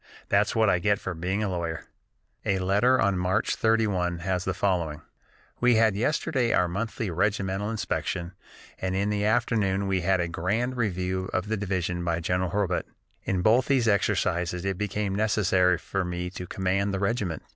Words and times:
That's 0.29 0.55
what 0.55 0.67
I 0.67 0.79
get 0.79 0.97
for 0.99 1.13
being 1.13 1.43
a 1.43 1.49
lawyer." 1.49 1.85
A 2.43 2.57
letter 2.57 2.99
on 2.99 3.19
March 3.19 3.55
31 3.55 4.17
has 4.25 4.45
the 4.45 4.53
following: 4.55 5.03
"We 5.59 5.75
had 5.75 5.95
yesterday 5.95 6.53
our 6.53 6.67
monthly 6.67 7.11
regimental 7.11 7.69
inspection 7.69 8.31
and 8.79 8.95
in 8.95 9.11
the 9.11 9.23
afternoon 9.23 9.85
we 9.85 10.01
had 10.01 10.19
a 10.19 10.27
grand 10.27 10.75
review 10.75 11.29
of 11.33 11.49
the 11.49 11.55
division 11.57 12.03
by 12.03 12.19
General 12.19 12.49
Hurlbut. 12.49 12.87
In 13.25 13.43
both 13.43 13.67
these 13.67 13.87
exercises 13.87 14.65
it 14.65 14.79
became 14.79 15.13
necessary 15.13 15.77
for 15.77 16.03
me 16.03 16.31
to 16.31 16.47
command 16.47 16.95
the 16.95 16.99
regiment. 16.99 17.43